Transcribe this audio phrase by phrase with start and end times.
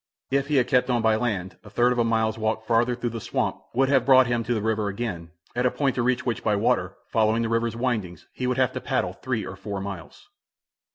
[0.31, 3.11] If he had kept on by land, a third of a mile's walk farther through
[3.11, 6.25] the swamp would have brought him to the river again, at a point to reach
[6.25, 9.79] which by water, following the river's windings, he would have to paddle three or four
[9.79, 10.27] miles.